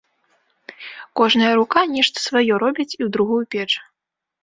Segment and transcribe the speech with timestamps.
[1.21, 3.71] Кожная рука нешта сваё робіць і ў другую печ.